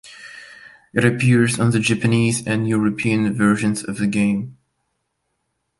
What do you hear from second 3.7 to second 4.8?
of the game.